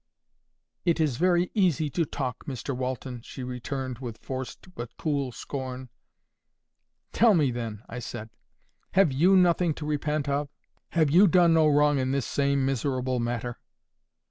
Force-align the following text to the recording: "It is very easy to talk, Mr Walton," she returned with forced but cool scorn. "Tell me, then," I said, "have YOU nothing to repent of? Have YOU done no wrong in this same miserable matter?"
"It 0.83 0.99
is 0.99 1.17
very 1.17 1.51
easy 1.53 1.87
to 1.91 2.05
talk, 2.05 2.45
Mr 2.47 2.75
Walton," 2.75 3.21
she 3.21 3.43
returned 3.43 3.99
with 3.99 4.17
forced 4.17 4.73
but 4.73 4.97
cool 4.97 5.31
scorn. 5.31 5.89
"Tell 7.11 7.35
me, 7.35 7.51
then," 7.51 7.83
I 7.87 7.99
said, 7.99 8.31
"have 8.93 9.11
YOU 9.11 9.37
nothing 9.37 9.75
to 9.75 9.85
repent 9.85 10.27
of? 10.27 10.49
Have 10.93 11.11
YOU 11.11 11.27
done 11.27 11.53
no 11.53 11.67
wrong 11.67 11.99
in 11.99 12.13
this 12.13 12.25
same 12.25 12.65
miserable 12.65 13.19
matter?" 13.19 13.59